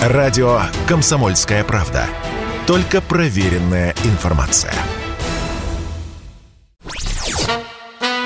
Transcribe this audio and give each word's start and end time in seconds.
Радио 0.00 0.62
«Комсомольская 0.88 1.62
правда». 1.62 2.06
Только 2.66 3.02
проверенная 3.02 3.94
информация. 4.04 4.72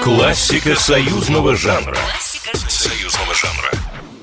Классика 0.00 0.76
союзного 0.76 1.56
жанра. 1.56 1.96
Союзного 2.68 3.34
жанра. 3.34 3.70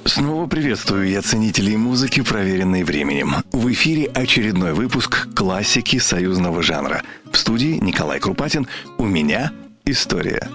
Снова 0.05 0.47
приветствую 0.47 1.09
я 1.09 1.21
ценителей 1.21 1.75
музыки, 1.75 2.21
проверенной 2.21 2.83
временем. 2.83 3.43
В 3.51 3.69
эфире 3.73 4.05
очередной 4.05 4.71
выпуск 4.71 5.27
классики 5.35 5.99
союзного 5.99 6.63
жанра. 6.63 7.03
В 7.33 7.37
студии 7.37 7.79
Николай 7.81 8.21
Крупатин. 8.21 8.65
У 8.97 9.03
меня 9.03 9.51
история. 9.83 10.47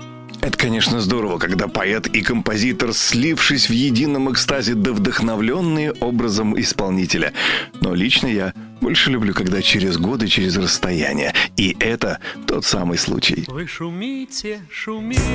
Это, 0.47 0.57
конечно, 0.59 1.01
здорово, 1.01 1.39
когда 1.39 1.67
поэт 1.67 2.07
и 2.07 2.23
композитор, 2.23 2.95
слившись 2.95 3.69
в 3.69 3.73
едином 3.73 4.31
экстазе, 4.31 4.75
да 4.75 4.93
вдохновленные 4.93 5.91
образом 5.91 6.57
исполнителя. 6.61 7.33
Но 7.81 7.97
лично 7.97 8.29
я 8.29 8.55
больше 8.81 9.11
люблю, 9.11 9.35
когда 9.35 9.61
через 9.61 9.99
годы, 9.99 10.29
через 10.29 10.57
расстояние. 10.57 11.35
И 11.57 11.77
это 11.81 12.21
тот 12.47 12.65
самый 12.65 12.97
случай. 12.97 13.45
Вы 13.49 13.67
шумите, 13.67 14.61
шумите 14.71 15.27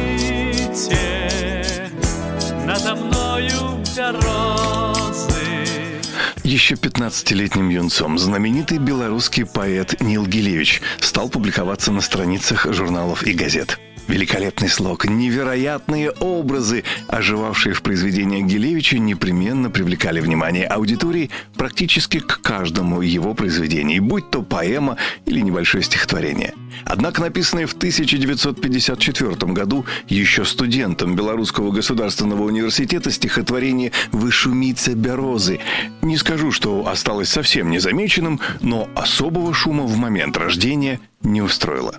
надо 2.65 2.95
мною. 2.95 3.51
Еще 6.45 6.75
15-летним 6.75 7.67
юнцом 7.67 8.17
знаменитый 8.17 8.77
белорусский 8.77 9.45
поэт 9.45 9.99
Нил 9.99 10.25
Гилевич 10.25 10.81
стал 11.01 11.27
публиковаться 11.27 11.91
на 11.91 11.99
страницах 11.99 12.65
журналов 12.73 13.23
и 13.23 13.33
газет. 13.33 13.77
Великолепный 14.11 14.67
слог, 14.67 15.05
невероятные 15.05 16.11
образы, 16.11 16.83
оживавшие 17.07 17.73
в 17.73 17.81
произведениях 17.81 18.45
Гилевича, 18.45 18.99
непременно 18.99 19.69
привлекали 19.69 20.19
внимание 20.19 20.67
аудитории 20.67 21.29
практически 21.55 22.19
к 22.19 22.41
каждому 22.41 22.99
его 22.99 23.33
произведению, 23.33 24.03
будь 24.03 24.29
то 24.29 24.41
поэма 24.41 24.97
или 25.25 25.39
небольшое 25.39 25.81
стихотворение. 25.81 26.53
Однако 26.83 27.21
написанное 27.21 27.67
в 27.67 27.73
1954 27.73 29.53
году 29.53 29.85
еще 30.09 30.43
студентом 30.43 31.15
Белорусского 31.15 31.71
государственного 31.71 32.43
университета 32.43 33.11
стихотворение 33.11 33.93
«Вы 34.11 34.29
шумица 34.29 34.93
берозы» 34.93 35.61
не 36.01 36.17
скажу, 36.17 36.51
что 36.51 36.85
осталось 36.85 37.29
совсем 37.29 37.71
незамеченным, 37.71 38.41
но 38.59 38.89
особого 38.93 39.53
шума 39.53 39.83
в 39.83 39.95
момент 39.95 40.35
рождения 40.35 40.99
не 41.23 41.41
устроило. 41.41 41.95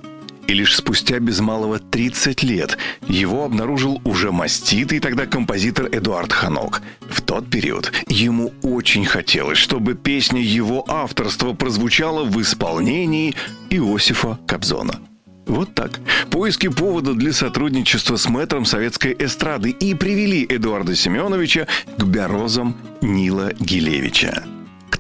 И 0.53 0.55
лишь 0.55 0.77
спустя 0.77 1.19
без 1.19 1.41
малого 1.41 1.79
30 1.79 2.43
лет 2.43 2.77
его 3.09 3.45
обнаружил 3.45 4.03
уже 4.05 4.33
маститый 4.33 5.01
тогда 5.01 5.25
композитор 5.25 5.89
Эдуард 5.91 6.31
Ханок. 6.31 6.83
В 7.01 7.23
тот 7.23 7.49
период 7.49 7.91
ему 8.07 8.53
очень 8.63 9.07
хотелось, 9.07 9.57
чтобы 9.57 9.95
песня 9.95 10.43
его 10.43 10.85
авторства 10.87 11.55
прозвучала 11.55 12.25
в 12.25 12.39
исполнении 12.43 13.35
Иосифа 13.71 14.39
Кобзона. 14.47 15.01
Вот 15.47 15.75
так. 15.75 16.01
Поиски 16.31 16.69
повода 16.69 17.15
для 17.15 17.33
сотрудничества 17.33 18.17
с 18.17 18.29
мэтром 18.29 18.67
советской 18.67 19.17
эстрады 19.19 19.71
и 19.71 19.95
привели 19.95 20.45
Эдуарда 20.47 20.95
Семеновича 20.95 21.67
к 21.97 22.05
берозам 22.05 22.77
Нила 23.01 23.55
Гилевича 23.59 24.45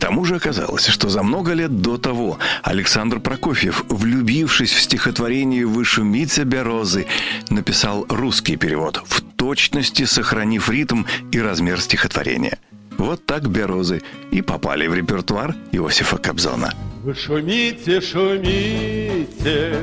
тому 0.03 0.25
же 0.25 0.34
оказалось, 0.34 0.89
что 0.89 1.08
за 1.08 1.22
много 1.22 1.53
лет 1.53 1.81
до 1.81 1.97
того 1.97 2.36
Александр 2.64 3.20
Прокофьев, 3.20 3.84
влюбившись 3.89 4.72
в 4.72 4.81
стихотворение 4.81 5.64
«Вышумица 5.64 6.45
берозы», 6.45 7.06
написал 7.50 8.05
русский 8.08 8.56
перевод, 8.56 9.00
в 9.06 9.23
точности 9.36 10.05
сохранив 10.05 10.69
ритм 10.69 11.05
и 11.30 11.41
размер 11.41 11.80
стихотворения. 11.80 12.58
Вот 12.98 13.25
так 13.27 13.48
берозы 13.48 14.03
и 14.33 14.42
попали 14.42 14.89
в 14.89 14.95
репертуар 14.95 15.55
Иосифа 15.70 16.19
Кобзона. 16.19 16.75
Вы 17.05 17.14
шумите, 17.14 18.00
шумите, 18.00 19.77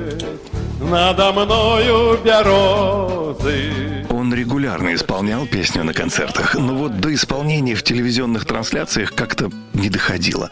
надо 0.81 1.31
мною 1.31 2.19
берозы. 2.25 3.98
Регулярно 4.69 4.93
исполнял 4.93 5.47
песню 5.47 5.83
на 5.83 5.95
концертах, 5.95 6.53
но 6.53 6.75
вот 6.75 6.99
до 6.99 7.11
исполнения 7.11 7.73
в 7.73 7.81
телевизионных 7.81 8.45
трансляциях 8.45 9.15
как-то 9.15 9.49
не 9.73 9.89
доходило. 9.89 10.51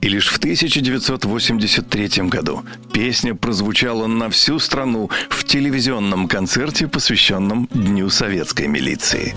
И 0.00 0.08
лишь 0.08 0.28
в 0.28 0.38
1983 0.38 2.28
году 2.28 2.64
песня 2.94 3.34
прозвучала 3.34 4.06
на 4.06 4.30
всю 4.30 4.58
страну 4.58 5.10
в 5.28 5.44
телевизионном 5.44 6.28
концерте, 6.28 6.88
посвященном 6.88 7.68
Дню 7.70 8.08
советской 8.08 8.68
милиции. 8.68 9.34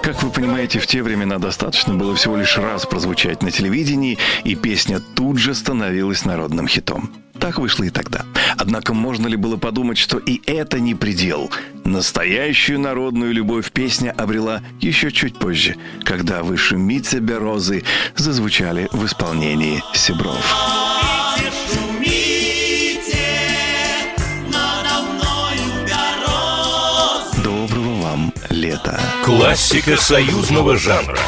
Как 0.00 0.22
вы 0.22 0.30
понимаете, 0.30 0.78
в 0.78 0.86
те 0.86 1.02
времена 1.02 1.38
достаточно 1.38 1.94
было 1.94 2.14
всего 2.14 2.36
лишь 2.36 2.56
раз 2.56 2.86
прозвучать 2.86 3.42
на 3.42 3.50
телевидении, 3.50 4.16
и 4.44 4.54
песня 4.54 5.00
тут 5.16 5.38
же 5.38 5.56
становилась 5.56 6.24
народным 6.24 6.68
хитом. 6.68 7.23
Так 7.44 7.58
вышло 7.58 7.84
и 7.84 7.90
тогда. 7.90 8.24
Однако 8.56 8.94
можно 8.94 9.26
ли 9.26 9.36
было 9.36 9.58
подумать, 9.58 9.98
что 9.98 10.16
и 10.16 10.40
это 10.46 10.80
не 10.80 10.94
предел? 10.94 11.50
Настоящую 11.84 12.80
народную 12.80 13.34
любовь 13.34 13.70
песня 13.70 14.12
обрела 14.12 14.62
еще 14.80 15.12
чуть 15.12 15.38
позже, 15.38 15.76
когда 16.04 16.42
«Выше 16.42 16.78
Митя 16.78 17.20
Берозы» 17.20 17.84
зазвучали 18.16 18.88
в 18.92 19.04
исполнении 19.04 19.84
Сибров. 19.92 20.42
Доброго 27.44 28.00
вам 28.00 28.32
лета. 28.48 28.98
Классика 29.22 29.98
союзного 29.98 30.78
жанра. 30.78 31.18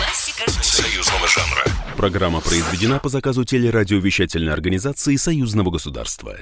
Союзного 1.07 1.29
жанра. 1.29 1.65
Программа 1.97 2.41
произведена 2.41 2.99
по 2.99 3.09
заказу 3.09 3.45
телерадиовещательной 3.45 4.53
организации 4.53 5.15
Союзного 5.15 5.71
государства. 5.71 6.37